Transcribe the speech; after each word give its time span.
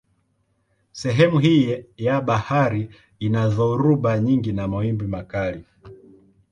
Sehemu 0.91 1.39
hii 1.39 1.83
ya 1.97 2.21
bahari 2.21 2.89
ina 3.19 3.49
dhoruba 3.49 4.19
nyingi 4.19 4.51
na 4.53 4.67
mawimbi 4.67 5.07
makali. 5.07 5.65